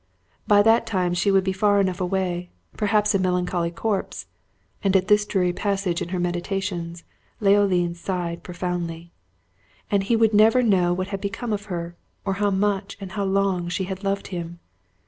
By 0.47 0.63
that 0.63 0.87
time 0.87 1.13
she 1.13 1.29
would 1.29 1.43
be 1.43 1.53
far 1.53 1.79
enough 1.79 2.01
away, 2.01 2.49
perhaps 2.75 3.13
a 3.13 3.19
melancholy 3.19 3.69
corpse 3.69 4.25
(and 4.83 4.95
at 4.95 5.09
this 5.09 5.27
dreary 5.27 5.53
passage 5.53 6.01
in 6.01 6.09
her 6.09 6.17
meditations, 6.17 7.03
Leoline 7.39 7.93
sighed 7.93 8.41
profoundly), 8.41 9.11
and 9.91 10.01
he 10.01 10.15
would 10.15 10.33
never 10.33 10.63
know 10.63 10.91
what 10.91 11.09
had 11.09 11.21
become 11.21 11.53
of 11.53 11.65
her, 11.65 11.95
or 12.25 12.33
how 12.41 12.49
much 12.49 12.97
and 12.99 13.11
how 13.11 13.25
long 13.25 13.69
she 13.69 13.83
had 13.83 14.03
loved 14.03 14.29
him. 14.29 14.59